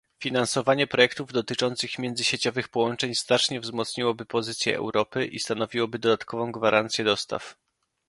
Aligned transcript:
Finansowanie 0.19 0.87
projektów 0.87 1.31
dotyczących 1.33 1.99
międzysieciowych 1.99 2.69
połączeń 2.69 3.15
znacznie 3.15 3.59
wzmocniłoby 3.59 4.25
pozycję 4.25 4.77
Europy 4.77 5.25
i 5.25 5.39
stanowiłoby 5.39 5.99
dodatkową 5.99 6.51
gwarancję 6.51 7.05
dostaw 7.05 7.55